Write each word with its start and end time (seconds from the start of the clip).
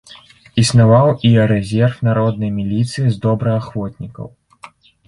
Існаваў 0.61 1.09
і 1.29 1.31
рэзерв 1.53 2.01
народнай 2.09 2.51
міліцыі 2.59 3.05
з 3.09 3.15
добраахвотнікаў. 3.29 4.27